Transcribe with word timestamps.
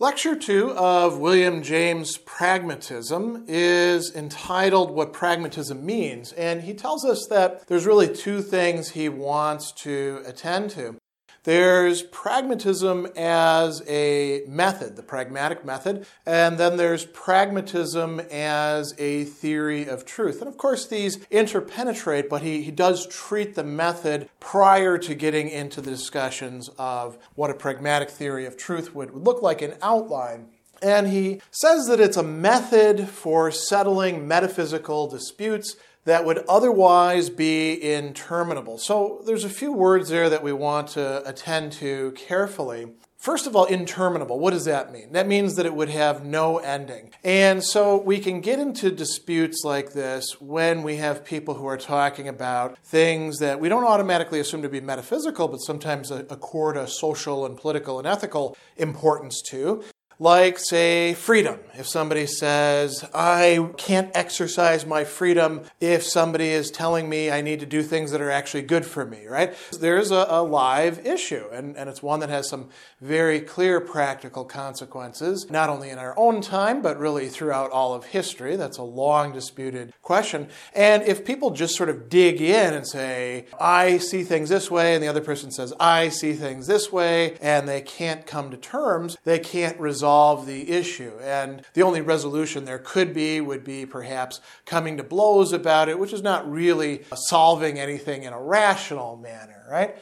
Lecture 0.00 0.34
two 0.34 0.72
of 0.72 1.18
William 1.18 1.62
James' 1.62 2.16
Pragmatism 2.16 3.44
is 3.46 4.12
entitled 4.12 4.90
What 4.90 5.12
Pragmatism 5.12 5.86
Means, 5.86 6.32
and 6.32 6.62
he 6.62 6.74
tells 6.74 7.04
us 7.04 7.28
that 7.30 7.68
there's 7.68 7.86
really 7.86 8.12
two 8.12 8.42
things 8.42 8.90
he 8.90 9.08
wants 9.08 9.70
to 9.84 10.20
attend 10.26 10.70
to. 10.70 10.96
There's 11.44 12.02
pragmatism 12.02 13.06
as 13.16 13.82
a 13.86 14.44
method, 14.48 14.96
the 14.96 15.02
pragmatic 15.02 15.62
method, 15.62 16.06
and 16.24 16.56
then 16.56 16.78
there's 16.78 17.04
pragmatism 17.04 18.20
as 18.32 18.94
a 18.96 19.24
theory 19.24 19.86
of 19.86 20.06
truth. 20.06 20.40
And 20.40 20.48
of 20.48 20.56
course, 20.56 20.86
these 20.86 21.18
interpenetrate, 21.30 22.30
but 22.30 22.40
he, 22.40 22.62
he 22.62 22.70
does 22.70 23.06
treat 23.06 23.54
the 23.54 23.62
method 23.62 24.30
prior 24.40 24.96
to 24.96 25.14
getting 25.14 25.50
into 25.50 25.82
the 25.82 25.90
discussions 25.90 26.70
of 26.78 27.18
what 27.34 27.50
a 27.50 27.54
pragmatic 27.54 28.08
theory 28.08 28.46
of 28.46 28.56
truth 28.56 28.94
would, 28.94 29.10
would 29.10 29.22
look 29.22 29.42
like 29.42 29.60
in 29.60 29.74
outline. 29.82 30.48
And 30.80 31.08
he 31.08 31.42
says 31.50 31.86
that 31.88 32.00
it's 32.00 32.16
a 32.16 32.22
method 32.22 33.08
for 33.08 33.50
settling 33.50 34.26
metaphysical 34.26 35.08
disputes 35.08 35.76
that 36.04 36.24
would 36.24 36.38
otherwise 36.48 37.30
be 37.30 37.82
interminable. 37.82 38.78
So 38.78 39.22
there's 39.26 39.44
a 39.44 39.48
few 39.50 39.72
words 39.72 40.08
there 40.08 40.28
that 40.28 40.42
we 40.42 40.52
want 40.52 40.88
to 40.88 41.26
attend 41.28 41.72
to 41.72 42.12
carefully. 42.12 42.92
First 43.16 43.46
of 43.46 43.56
all, 43.56 43.64
interminable. 43.64 44.38
What 44.38 44.50
does 44.50 44.66
that 44.66 44.92
mean? 44.92 45.12
That 45.12 45.26
means 45.26 45.54
that 45.54 45.64
it 45.64 45.74
would 45.74 45.88
have 45.88 46.26
no 46.26 46.58
ending. 46.58 47.10
And 47.24 47.64
so 47.64 47.96
we 47.96 48.18
can 48.18 48.42
get 48.42 48.58
into 48.58 48.90
disputes 48.90 49.62
like 49.64 49.94
this 49.94 50.42
when 50.42 50.82
we 50.82 50.96
have 50.96 51.24
people 51.24 51.54
who 51.54 51.64
are 51.64 51.78
talking 51.78 52.28
about 52.28 52.76
things 52.84 53.38
that 53.38 53.60
we 53.60 53.70
don't 53.70 53.84
automatically 53.84 54.40
assume 54.40 54.60
to 54.60 54.68
be 54.68 54.82
metaphysical, 54.82 55.48
but 55.48 55.62
sometimes 55.62 56.10
accord 56.10 56.76
a 56.76 56.86
social 56.86 57.46
and 57.46 57.56
political 57.56 57.98
and 57.98 58.06
ethical 58.06 58.58
importance 58.76 59.40
to 59.40 59.82
like, 60.18 60.58
say, 60.58 61.14
freedom. 61.14 61.58
If 61.74 61.88
somebody 61.88 62.26
says, 62.26 63.04
I 63.12 63.70
can't 63.76 64.10
exercise 64.14 64.86
my 64.86 65.02
freedom 65.04 65.62
if 65.80 66.04
somebody 66.04 66.50
is 66.50 66.70
telling 66.70 67.08
me 67.08 67.30
I 67.30 67.40
need 67.40 67.60
to 67.60 67.66
do 67.66 67.82
things 67.82 68.12
that 68.12 68.20
are 68.20 68.30
actually 68.30 68.62
good 68.62 68.86
for 68.86 69.04
me, 69.04 69.26
right? 69.26 69.54
There's 69.80 70.12
a, 70.12 70.26
a 70.28 70.42
live 70.42 71.04
issue, 71.04 71.46
and, 71.52 71.76
and 71.76 71.90
it's 71.90 72.02
one 72.02 72.20
that 72.20 72.28
has 72.28 72.48
some 72.48 72.68
very 73.00 73.40
clear 73.40 73.80
practical 73.80 74.44
consequences, 74.44 75.50
not 75.50 75.68
only 75.68 75.90
in 75.90 75.98
our 75.98 76.16
own 76.16 76.40
time, 76.40 76.80
but 76.80 76.98
really 76.98 77.28
throughout 77.28 77.72
all 77.72 77.92
of 77.92 78.04
history. 78.06 78.54
That's 78.54 78.78
a 78.78 78.84
long 78.84 79.32
disputed 79.32 79.92
question. 80.00 80.48
And 80.74 81.02
if 81.02 81.24
people 81.24 81.50
just 81.50 81.74
sort 81.74 81.88
of 81.88 82.08
dig 82.08 82.40
in 82.40 82.72
and 82.72 82.86
say, 82.86 83.46
I 83.60 83.98
see 83.98 84.22
things 84.22 84.48
this 84.48 84.70
way, 84.70 84.94
and 84.94 85.02
the 85.02 85.08
other 85.08 85.20
person 85.20 85.50
says, 85.50 85.72
I 85.80 86.08
see 86.08 86.34
things 86.34 86.68
this 86.68 86.92
way, 86.92 87.36
and 87.40 87.68
they 87.68 87.80
can't 87.80 88.26
come 88.26 88.52
to 88.52 88.56
terms, 88.56 89.16
they 89.24 89.40
can't 89.40 89.78
resolve 89.80 90.03
resolve 90.04 90.44
the 90.44 90.70
issue. 90.70 91.12
And 91.22 91.62
the 91.72 91.82
only 91.82 92.02
resolution 92.02 92.66
there 92.66 92.78
could 92.78 93.14
be 93.14 93.40
would 93.40 93.64
be 93.64 93.86
perhaps 93.86 94.42
coming 94.66 94.98
to 94.98 95.02
blows 95.02 95.50
about 95.50 95.88
it, 95.88 95.98
which 95.98 96.12
is 96.12 96.22
not 96.22 96.50
really 96.50 97.04
solving 97.14 97.78
anything 97.78 98.24
in 98.24 98.34
a 98.34 98.40
rational 98.40 99.16
manner, 99.16 99.64
right? 99.70 99.96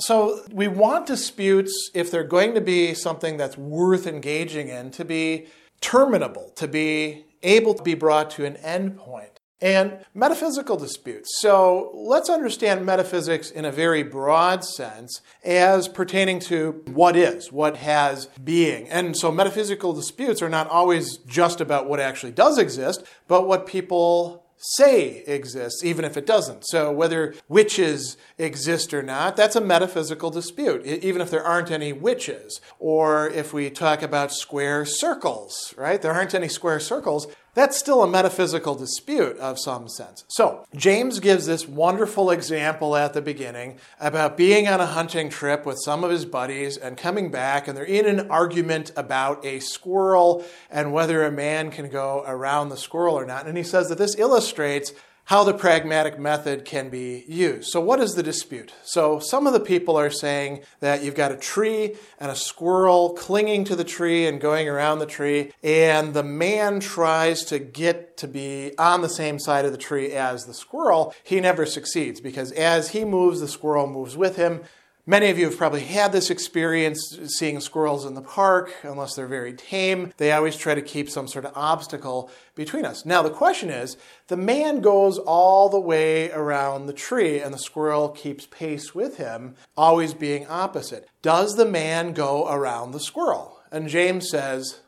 So 0.00 0.42
we 0.52 0.68
want 0.68 1.06
disputes, 1.06 1.72
if 1.94 2.10
they're 2.10 2.22
going 2.22 2.52
to 2.54 2.60
be 2.60 2.92
something 2.92 3.38
that's 3.38 3.56
worth 3.56 4.06
engaging 4.06 4.68
in, 4.68 4.90
to 4.90 5.06
be 5.06 5.46
terminable, 5.80 6.52
to 6.56 6.68
be 6.68 7.24
able 7.42 7.72
to 7.72 7.82
be 7.82 7.94
brought 7.94 8.28
to 8.32 8.44
an 8.44 8.56
end 8.58 8.98
point 8.98 9.39
and 9.60 9.98
metaphysical 10.14 10.76
disputes. 10.76 11.38
So 11.38 11.90
let's 11.94 12.30
understand 12.30 12.84
metaphysics 12.86 13.50
in 13.50 13.64
a 13.64 13.72
very 13.72 14.02
broad 14.02 14.64
sense 14.64 15.20
as 15.44 15.88
pertaining 15.88 16.40
to 16.40 16.82
what 16.86 17.16
is, 17.16 17.52
what 17.52 17.76
has 17.76 18.26
being. 18.42 18.88
And 18.88 19.16
so 19.16 19.30
metaphysical 19.30 19.92
disputes 19.92 20.42
are 20.42 20.48
not 20.48 20.68
always 20.68 21.18
just 21.18 21.60
about 21.60 21.88
what 21.88 22.00
actually 22.00 22.32
does 22.32 22.58
exist, 22.58 23.04
but 23.28 23.46
what 23.46 23.66
people 23.66 24.44
say 24.60 25.24
exists, 25.26 25.82
even 25.82 26.04
if 26.04 26.16
it 26.16 26.26
doesn't. 26.26 26.66
So, 26.66 26.92
whether 26.92 27.34
witches 27.48 28.16
exist 28.38 28.92
or 28.92 29.02
not, 29.02 29.36
that's 29.36 29.56
a 29.56 29.60
metaphysical 29.60 30.30
dispute, 30.30 30.84
even 30.84 31.22
if 31.22 31.30
there 31.30 31.42
aren't 31.42 31.70
any 31.70 31.92
witches. 31.92 32.60
Or 32.78 33.28
if 33.28 33.52
we 33.52 33.70
talk 33.70 34.02
about 34.02 34.32
square 34.32 34.84
circles, 34.84 35.74
right? 35.76 36.00
There 36.00 36.12
aren't 36.12 36.34
any 36.34 36.48
square 36.48 36.78
circles. 36.78 37.26
That's 37.54 37.76
still 37.76 38.02
a 38.02 38.08
metaphysical 38.08 38.76
dispute 38.76 39.36
of 39.38 39.58
some 39.58 39.88
sense. 39.88 40.24
So, 40.28 40.64
James 40.74 41.18
gives 41.18 41.46
this 41.46 41.66
wonderful 41.66 42.30
example 42.30 42.96
at 42.96 43.12
the 43.12 43.20
beginning 43.20 43.78
about 43.98 44.36
being 44.36 44.68
on 44.68 44.80
a 44.80 44.86
hunting 44.86 45.30
trip 45.30 45.66
with 45.66 45.78
some 45.84 46.04
of 46.04 46.10
his 46.10 46.24
buddies 46.24 46.76
and 46.76 46.96
coming 46.96 47.30
back, 47.30 47.66
and 47.66 47.76
they're 47.76 47.84
in 47.84 48.06
an 48.06 48.30
argument 48.30 48.92
about 48.96 49.44
a 49.44 49.58
squirrel 49.58 50.44
and 50.70 50.92
whether 50.92 51.24
a 51.24 51.32
man 51.32 51.70
can 51.72 51.88
go 51.90 52.22
around 52.26 52.68
the 52.68 52.76
squirrel 52.76 53.18
or 53.18 53.26
not. 53.26 53.46
And 53.46 53.56
he 53.56 53.64
says 53.64 53.88
that 53.88 53.98
this 53.98 54.16
illustrates 54.16 54.92
how 55.30 55.44
the 55.44 55.54
pragmatic 55.54 56.18
method 56.18 56.64
can 56.64 56.88
be 56.88 57.24
used. 57.28 57.70
So, 57.70 57.80
what 57.80 58.00
is 58.00 58.14
the 58.14 58.22
dispute? 58.22 58.74
So, 58.82 59.20
some 59.20 59.46
of 59.46 59.52
the 59.52 59.60
people 59.60 59.96
are 59.96 60.10
saying 60.10 60.62
that 60.80 61.04
you've 61.04 61.14
got 61.14 61.30
a 61.30 61.36
tree 61.36 61.94
and 62.18 62.32
a 62.32 62.34
squirrel 62.34 63.10
clinging 63.10 63.62
to 63.66 63.76
the 63.76 63.84
tree 63.84 64.26
and 64.26 64.40
going 64.40 64.68
around 64.68 64.98
the 64.98 65.06
tree, 65.06 65.52
and 65.62 66.14
the 66.14 66.24
man 66.24 66.80
tries 66.80 67.44
to 67.44 67.60
get 67.60 68.16
to 68.16 68.26
be 68.26 68.72
on 68.76 69.02
the 69.02 69.08
same 69.08 69.38
side 69.38 69.64
of 69.64 69.70
the 69.70 69.78
tree 69.78 70.10
as 70.10 70.46
the 70.46 70.54
squirrel. 70.54 71.14
He 71.22 71.40
never 71.40 71.64
succeeds 71.64 72.20
because 72.20 72.50
as 72.50 72.88
he 72.88 73.04
moves, 73.04 73.38
the 73.38 73.46
squirrel 73.46 73.86
moves 73.86 74.16
with 74.16 74.34
him. 74.34 74.62
Many 75.06 75.30
of 75.30 75.38
you 75.38 75.46
have 75.46 75.56
probably 75.56 75.80
had 75.80 76.12
this 76.12 76.30
experience 76.30 77.18
seeing 77.26 77.60
squirrels 77.60 78.04
in 78.04 78.14
the 78.14 78.22
park, 78.22 78.72
unless 78.82 79.14
they're 79.14 79.26
very 79.26 79.52
tame. 79.52 80.12
They 80.18 80.32
always 80.32 80.56
try 80.56 80.74
to 80.74 80.82
keep 80.82 81.08
some 81.08 81.26
sort 81.26 81.44
of 81.44 81.52
obstacle 81.56 82.30
between 82.54 82.84
us. 82.84 83.04
Now, 83.04 83.22
the 83.22 83.30
question 83.30 83.70
is 83.70 83.96
the 84.28 84.36
man 84.36 84.80
goes 84.80 85.18
all 85.18 85.68
the 85.68 85.80
way 85.80 86.30
around 86.30 86.86
the 86.86 86.92
tree, 86.92 87.40
and 87.40 87.52
the 87.52 87.58
squirrel 87.58 88.10
keeps 88.10 88.46
pace 88.46 88.94
with 88.94 89.16
him, 89.16 89.54
always 89.76 90.14
being 90.14 90.46
opposite. 90.48 91.08
Does 91.22 91.56
the 91.56 91.66
man 91.66 92.12
go 92.12 92.48
around 92.48 92.92
the 92.92 93.00
squirrel? 93.00 93.58
And 93.72 93.88
James 93.88 94.28
says, 94.28 94.80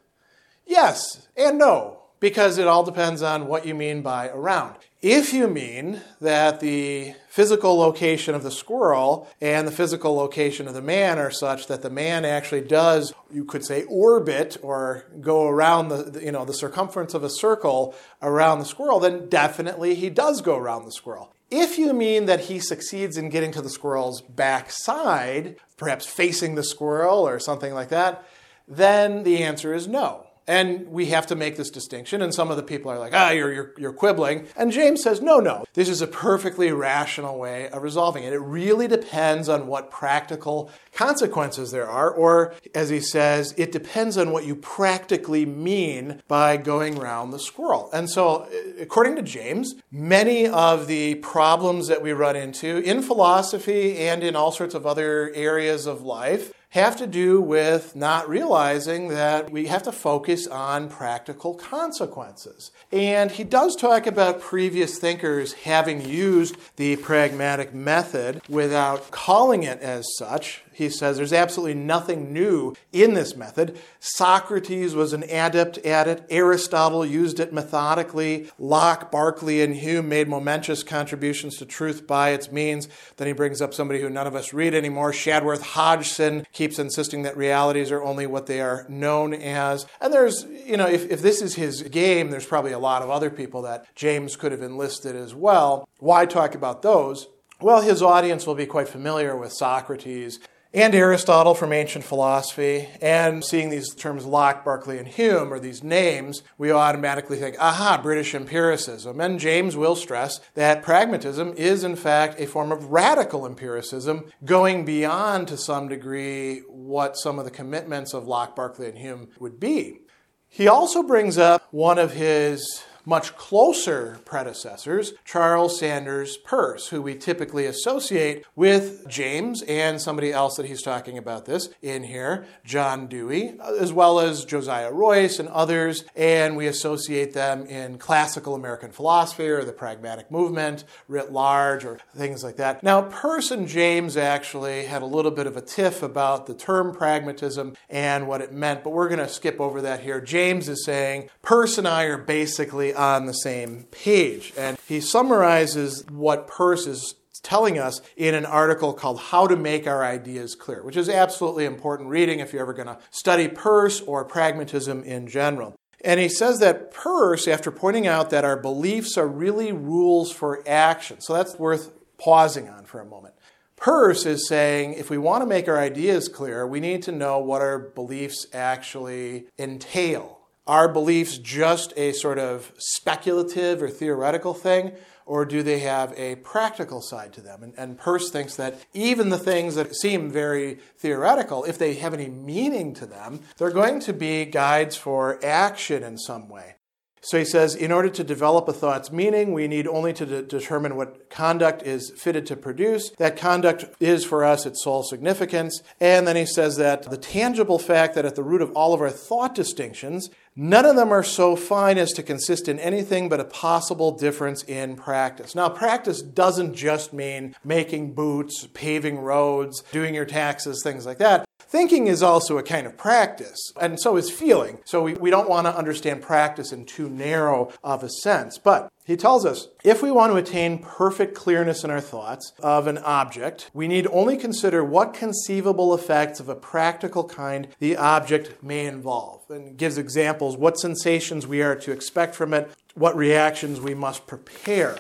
yes 0.67 1.29
and 1.37 1.59
no 1.59 2.03
because 2.23 2.57
it 2.57 2.69
all 2.69 2.85
depends 2.85 3.21
on 3.21 3.49
what 3.49 3.67
you 3.67 3.75
mean 3.75 4.01
by 4.01 4.29
around. 4.29 4.77
If 5.03 5.35
you 5.35 5.49
mean 5.49 6.01
that 6.21 6.61
the 6.61 7.15
physical 7.29 7.77
location 7.77 8.37
of 8.37 8.45
the 8.45 8.53
squirrel 8.53 9.29
and 9.41 9.67
the 9.67 9.73
physical 9.73 10.15
location 10.15 10.69
of 10.69 10.75
the 10.75 10.81
man 10.81 11.19
are 11.19 11.33
such 11.33 11.67
that 11.67 11.83
the 11.83 11.91
man 11.91 12.25
actually 12.25 12.61
does, 12.61 13.13
you 13.29 13.45
could 13.45 13.65
say, 13.65 13.83
orbit 13.89 14.59
or 14.63 15.07
go 15.21 15.49
around 15.49 15.89
the, 15.89 16.21
you 16.25 16.31
know, 16.31 16.45
the 16.45 16.55
circumference 16.55 17.15
of 17.15 17.25
a 17.25 17.31
circle 17.31 17.97
around 18.23 18.61
the 18.61 18.65
squirrel, 18.65 19.01
then 19.01 19.29
definitely 19.29 19.97
he 19.97 20.09
does 20.09 20.41
go 20.41 20.57
around 20.57 20.85
the 20.85 20.93
squirrel. 20.93 21.35
If 21.51 21.79
you 21.79 21.93
mean 21.93 22.27
that 22.27 22.43
he 22.43 22.61
succeeds 22.61 23.17
in 23.17 23.29
getting 23.29 23.51
to 23.53 23.61
the 23.61 23.71
squirrel's 23.71 24.21
backside, 24.21 25.57
perhaps 25.77 26.07
facing 26.07 26.55
the 26.55 26.63
squirrel 26.63 27.27
or 27.27 27.41
something 27.41 27.75
like 27.75 27.89
that, 27.89 28.25
then 28.69 29.25
the 29.25 29.43
answer 29.43 29.75
is 29.75 29.89
no. 29.89 30.29
And 30.53 30.89
we 30.89 31.07
have 31.07 31.27
to 31.29 31.35
make 31.35 31.57
this 31.57 31.71
distinction. 31.71 32.21
And 32.21 32.35
some 32.35 32.51
of 32.51 32.59
the 32.59 32.63
people 32.63 32.91
are 32.91 32.99
like, 32.99 33.15
ah, 33.15 33.31
you're, 33.31 33.51
you're, 33.55 33.75
you're 33.79 33.93
quibbling. 33.95 34.49
And 34.55 34.71
James 34.71 35.03
says, 35.03 35.23
no, 35.23 35.41
no, 35.41 35.65
this 35.73 35.89
is 35.89 36.03
a 36.03 36.07
perfectly 36.07 36.71
rational 36.73 37.39
way 37.39 37.71
of 37.71 37.83
resolving 37.83 38.23
it. 38.23 38.35
It 38.35 38.39
really 38.39 38.87
depends 38.87 39.49
on 39.49 39.67
what 39.67 39.91
practical 39.91 40.71
consequences 40.95 41.71
there 41.71 41.89
are. 41.89 42.11
Or, 42.11 42.55
as 42.75 42.91
he 42.91 43.01
says, 43.01 43.55
it 43.57 43.73
depends 43.73 44.19
on 44.19 44.31
what 44.31 44.45
you 44.45 44.55
practically 44.55 45.47
mean 45.47 46.21
by 46.29 46.59
going 46.59 46.99
around 46.99 47.31
the 47.31 47.39
squirrel. 47.39 47.89
And 47.91 48.11
so, 48.11 48.47
according 48.79 49.17
to 49.17 49.23
James, 49.23 49.75
many 49.91 50.47
of 50.47 50.87
the 50.87 51.15
problems 51.15 51.89
that 51.89 52.03
we 52.03 52.13
run 52.13 52.37
into 52.37 52.77
in 52.83 53.01
philosophy 53.01 53.97
and 53.97 54.23
in 54.23 54.37
all 54.37 54.53
sorts 54.53 54.75
of 54.75 54.87
other 54.87 55.33
areas 55.35 55.87
of 55.87 56.03
life 56.03 56.53
have 56.73 56.97
to 56.97 57.07
do 57.07 57.39
with 57.41 57.95
not 57.95 58.27
realizing 58.29 59.09
that 59.09 59.51
we 59.51 59.67
have 59.67 59.83
to 59.83 59.93
focus 59.93 60.47
on 60.47 60.89
practical 60.89 61.55
consequences. 61.55 62.71
And 62.91 63.31
he 63.31 63.45
does 63.45 63.77
talk 63.77 64.07
about 64.07 64.41
previous 64.41 64.99
thinkers 64.99 65.53
having 65.53 66.03
used 66.03 66.57
the 66.77 66.97
pragmatic 66.97 67.75
method 67.75 68.41
without 68.49 69.11
calling 69.11 69.65
it 69.65 69.81
as 69.81 70.07
such. 70.17 70.63
He 70.75 70.89
says 70.89 71.17
there's 71.17 71.33
absolutely 71.33 71.75
nothing 71.75 72.33
new 72.33 72.75
in 72.93 73.15
this 73.15 73.37
method. 73.37 73.79
Socrates 74.01 74.95
was 74.95 75.13
an 75.13 75.23
adept 75.25 75.79
at 75.79 76.09
it. 76.09 76.25
Aristotle 76.31 77.05
used 77.05 77.41
it 77.41 77.53
methodically. 77.53 78.51
Locke, 78.59 79.11
Berkeley, 79.11 79.63
and 79.63 79.77
Hume 79.77 80.09
made 80.09 80.29
momentous 80.29 80.83
contributions 80.83 81.57
to 81.59 81.67
truth 81.67 82.07
by 82.07 82.31
its 82.31 82.51
means. 82.51 82.89
Then 83.17 83.27
he 83.27 83.33
brings 83.33 83.61
up 83.61 83.75
somebody 83.75 84.01
who 84.01 84.11
none 84.11 84.27
of 84.27 84.35
us 84.35 84.53
read 84.53 84.75
anymore. 84.75 85.13
Shadworth 85.13 85.63
Hodgson 85.63 86.47
keeps 86.53 86.79
insisting 86.79 87.23
that 87.23 87.37
realities 87.37 87.91
are 87.91 88.03
only 88.03 88.27
what 88.27 88.47
they 88.47 88.61
are 88.61 88.87
known 88.89 89.35
as. 89.35 89.87
And 90.01 90.13
there's, 90.13 90.45
you 90.45 90.77
know, 90.77 90.89
if, 90.89 91.11
if 91.11 91.23
this 91.23 91.43
is 91.43 91.55
his 91.55 91.83
game, 91.83 92.31
there's 92.31 92.47
probably 92.47 92.73
a 92.73 92.79
lot 92.79 93.03
of 93.03 93.11
other 93.11 93.31
people 93.31 93.63
that 93.63 93.95
James 93.95 94.37
could 94.37 94.53
have 94.53 94.63
enlisted 94.63 95.17
as 95.17 95.35
well. 95.35 95.89
Why 95.99 96.27
talk 96.27 96.55
about 96.55 96.83
those? 96.83 97.29
Well, 97.61 97.81
his 97.81 98.03
audience 98.03 98.45
will 98.45 98.57
be 98.57 98.67
quite 98.67 98.89
familiar 98.89 99.37
with 99.37 99.53
Socrates 99.53 100.41
and 100.75 100.95
Aristotle 100.95 101.55
from 101.55 101.73
ancient 101.73 102.05
philosophy, 102.05 102.89
and 103.01 103.45
seeing 103.45 103.69
these 103.69 103.95
terms 103.95 104.25
Locke, 104.25 104.65
Berkeley, 104.65 104.99
and 104.99 105.07
Hume, 105.07 105.53
or 105.53 105.59
these 105.59 105.83
names, 105.83 106.43
we 106.57 106.73
automatically 106.73 107.37
think, 107.37 107.57
aha, 107.61 108.01
British 108.03 108.35
empiricism. 108.35 109.21
And 109.21 109.39
James 109.39 109.77
will 109.77 109.97
stress 109.97 110.41
that 110.55 110.83
pragmatism 110.83 111.53
is, 111.57 111.85
in 111.85 111.97
fact, 111.97 112.41
a 112.41 112.47
form 112.47 112.73
of 112.73 112.87
radical 112.87 113.45
empiricism, 113.45 114.25
going 114.45 114.85
beyond, 114.85 115.49
to 115.49 115.57
some 115.59 115.89
degree, 115.89 116.61
what 116.69 117.19
some 117.19 117.39
of 117.39 117.45
the 117.45 117.51
commitments 117.51 118.15
of 118.15 118.27
Locke, 118.27 118.57
Berkeley, 118.57 118.89
and 118.89 118.99
Hume 118.99 119.29
would 119.39 119.61
be. 119.61 120.01
He 120.49 120.69
also 120.69 121.03
brings 121.03 121.39
up 121.39 121.67
one 121.71 121.99
of 121.99 122.13
his 122.13 122.83
much 123.05 123.37
closer 123.37 124.21
predecessors, 124.25 125.13
Charles 125.25 125.79
Sanders 125.79 126.37
Peirce, 126.39 126.89
who 126.89 127.03
we 127.03 127.15
typically 127.15 127.67
associate 127.67 128.45
with 128.55 129.09
James 129.09 129.63
and 129.63 130.01
somebody 130.01 130.33
else 130.33 130.57
that 130.57 130.67
he's 130.67 130.83
talking 130.83 131.19
about 131.19 131.45
this 131.47 131.69
in 131.83 132.05
here, 132.05 132.47
John 132.65 133.07
Dewey, 133.07 133.55
as 133.81 133.93
well 133.93 134.21
as 134.21 134.45
Josiah 134.45 134.93
Royce 134.93 135.39
and 135.39 135.49
others, 135.49 136.05
and 136.15 136.57
we 136.57 136.67
associate 136.67 137.33
them 137.33 137.67
in 137.67 137.99
classical 137.99 138.55
American 138.55 138.93
philosophy 138.93 139.49
or 139.49 139.65
the 139.65 139.73
pragmatic 139.73 140.31
movement 140.31 140.85
writ 141.09 141.33
large 141.33 141.85
or 141.85 141.99
things 142.15 142.45
like 142.45 142.57
that. 142.57 142.83
Now, 142.83 143.03
Peirce 143.03 143.51
and 143.51 143.67
James 143.67 144.17
actually 144.17 144.85
had 144.85 145.03
a 145.03 145.07
little 145.07 145.31
bit 145.31 145.47
of 145.47 145.57
a 145.57 145.61
tiff 145.61 146.03
about 146.03 146.47
the 146.47 146.55
term 146.55 146.95
pragmatism 146.95 147.77
and 147.91 148.27
what 148.29 148.41
it 148.41 148.53
meant, 148.53 148.85
but 148.85 148.91
we're 148.91 149.09
going 149.09 149.19
to 149.19 149.29
skip 149.29 149.61
over 149.61 149.81
that 149.83 150.01
here. 150.01 150.21
James 150.21 150.69
is 150.69 150.85
saying 150.85 151.29
Peirce 151.43 151.79
and 151.79 151.89
I 151.89 152.05
are 152.05 152.19
basically 152.19 152.92
on 152.95 153.27
the 153.27 153.33
same 153.33 153.85
page. 153.91 154.53
And 154.57 154.79
he 154.87 155.01
summarizes 155.01 156.05
what 156.11 156.49
Peirce 156.49 156.87
is 156.87 157.15
telling 157.43 157.79
us 157.79 158.01
in 158.17 158.35
an 158.35 158.47
article 158.47 158.93
called 158.93 159.19
How 159.19 159.47
to 159.47 159.57
Make 159.57 159.87
Our 159.87 160.05
Ideas 160.05 160.55
Clear, 160.55 160.83
which 160.83 160.97
is 160.97 161.09
absolutely 161.09 161.65
important 161.65 162.09
reading 162.09 162.41
if 162.41 162.53
you're 162.53 162.63
ever 162.63 162.73
going 162.73 162.87
to 162.87 162.99
study 163.11 163.49
Peirce 163.49 164.01
or 164.01 164.25
pragmatism 164.25 165.03
in 165.03 165.27
general. 165.27 165.75
And 166.05 166.19
he 166.19 166.29
says 166.29 166.59
that 166.61 166.93
Peirce, 166.93 167.47
after 167.47 167.71
pointing 167.71 168.07
out 168.07 168.31
that 168.31 168.45
our 168.45 168.57
beliefs 168.57 169.17
are 169.17 169.27
really 169.27 169.73
rules 169.73 170.33
for 170.33 170.63
action, 170.69 171.21
so 171.21 171.35
that's 171.35 171.59
worth 171.59 171.93
pausing 172.19 172.69
on 172.69 172.85
for 172.85 173.01
a 173.01 173.05
moment. 173.05 173.35
Peirce 173.77 174.27
is 174.27 174.47
saying 174.47 174.95
if 174.95 175.11
we 175.11 175.19
want 175.19 175.43
to 175.43 175.47
make 175.47 175.69
our 175.69 175.79
ideas 175.79 176.29
clear, 176.29 176.67
we 176.67 176.79
need 176.79 177.03
to 177.03 177.13
know 177.13 177.39
what 177.39 177.63
our 177.63 177.79
beliefs 177.79 178.47
actually 178.53 179.47
entail. 179.59 180.39
Are 180.67 180.89
beliefs 180.89 181.39
just 181.39 181.93
a 181.97 182.13
sort 182.13 182.39
of 182.39 182.73
speculative 182.79 183.83
or 183.83 183.91
theoretical 183.91 184.55
thing, 184.55 184.93
or 185.27 185.45
do 185.45 185.63
they 185.63 185.81
have 185.81 186.17
a 186.17 186.37
practical 186.37 187.01
side 187.01 187.33
to 187.33 187.41
them? 187.41 187.63
And, 187.63 187.75
and 187.77 187.99
Peirce 187.99 188.31
thinks 188.31 188.55
that 188.57 188.79
even 188.93 189.31
the 189.31 189.39
things 189.39 189.75
that 189.75 189.95
seem 189.97 190.31
very 190.31 190.79
theoretical, 190.99 191.65
if 191.65 191.79
they 191.79 191.95
have 191.95 192.15
any 192.15 192.29
meaning 192.29 192.95
to 192.95 193.07
them, 193.07 193.41
they're 193.57 193.71
going 193.71 193.99
to 194.01 194.13
be 194.13 194.45
guides 194.45 194.97
for 194.97 195.45
action 195.45 196.05
in 196.05 196.17
some 196.17 196.49
way. 196.49 196.77
So 197.25 197.39
he 197.39 197.45
says, 197.45 197.77
in 197.77 197.93
order 197.93 198.09
to 198.09 198.25
develop 198.25 198.67
a 198.67 198.73
thought's 198.73 199.13
meaning, 199.13 199.53
we 199.53 199.69
need 199.69 199.87
only 199.87 200.13
to 200.15 200.27
de- 200.27 200.43
determine 200.43 200.97
what 200.97 201.31
conduct 201.31 201.83
is 201.83 202.11
fitted 202.17 202.47
to 202.47 202.57
produce. 202.57 203.11
That 203.11 203.37
conduct 203.37 203.85
is 204.01 204.25
for 204.25 204.45
us 204.45 204.67
its 204.67 204.83
sole 204.83 205.05
significance. 205.05 205.83
And 206.01 206.27
then 206.27 206.35
he 206.35 206.45
says 206.45 206.77
that 206.79 207.09
the 207.09 207.17
tangible 207.17 207.79
fact 207.79 208.17
that 208.17 208.25
at 208.25 208.35
the 208.35 208.43
root 208.43 208.61
of 208.61 208.73
all 208.73 208.93
of 208.93 209.01
our 209.01 209.09
thought 209.09 209.55
distinctions, 209.55 210.31
none 210.57 210.85
of 210.85 210.97
them 210.97 211.13
are 211.13 211.23
so 211.23 211.55
fine 211.55 211.97
as 211.97 212.13
to 212.15 212.25
consist 212.25 212.67
in 212.67 212.81
anything 212.81 213.29
but 213.29 213.39
a 213.39 213.45
possible 213.45 214.11
difference 214.11 214.65
in 214.65 214.97
practice. 214.97 215.55
Now, 215.55 215.69
practice 215.69 216.23
doesn't 216.23 216.75
just 216.75 217.13
mean 217.13 217.55
making 217.63 218.15
boots, 218.15 218.67
paving 218.75 219.19
roads, 219.19 219.83
doing 219.93 220.13
your 220.13 220.27
taxes, 220.27 220.83
things 220.83 221.07
like 221.07 221.19
that. 221.19 221.45
Thinking 221.73 222.07
is 222.07 222.23
also 222.23 222.59
a 222.59 222.63
kind 222.63 222.87
of 222.87 222.99
practice, 222.99 223.73
and 223.81 223.99
so 223.99 224.19
is 224.19 224.31
feeling. 224.31 224.81
So 224.85 225.05
we, 225.05 225.15
we 225.15 225.31
don't 225.31 225.49
want 225.49 225.67
to 225.67 225.75
understand 225.75 226.21
practice 226.21 226.71
in 226.71 226.85
too 226.85 227.09
narrow 227.09 227.73
of 227.83 228.05
a 228.05 228.11
sense. 228.11 228.59
But 228.59 228.93
he 229.07 229.17
tells 229.17 229.47
us 229.47 229.69
if 229.83 230.03
we 230.03 230.11
want 230.11 230.33
to 230.33 230.37
attain 230.37 230.81
perfect 230.81 231.35
clearness 231.35 231.83
in 231.83 231.91
our 231.91 232.03
thoughts 232.03 232.53
of 232.63 232.89
an 232.89 232.99
object, 232.99 233.71
we 233.73 233.89
need 233.89 234.07
only 234.09 234.37
consider 234.37 234.85
what 234.85 235.15
conceivable 235.15 235.95
effects 235.95 236.41
of 236.41 236.51
a 236.51 236.55
practical 236.55 237.25
kind 237.25 237.69
the 237.79 237.97
object 237.97 238.63
may 238.63 238.85
involve. 238.85 239.41
And 239.49 239.79
gives 239.79 239.97
examples 239.97 240.59
what 240.59 240.79
sensations 240.79 241.47
we 241.47 241.63
are 241.63 241.77
to 241.77 241.91
expect 241.91 242.35
from 242.35 242.53
it, 242.53 242.71
what 242.95 243.17
reactions 243.17 243.81
we 243.81 243.95
must 243.95 244.27
prepare. 244.27 244.99